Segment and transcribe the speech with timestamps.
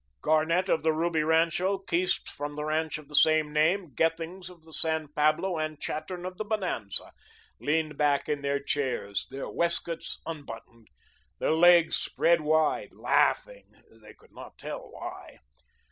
[0.23, 4.63] Garnett of the Ruby rancho, Keast from the ranch of the same name, Gethings of
[4.63, 7.11] the San Pablo, and Chattern of the Bonanza,
[7.59, 10.87] leaned back in their chairs, their waist coats unbuttoned,
[11.37, 13.67] their legs spread wide, laughing
[14.01, 15.37] they could not tell why.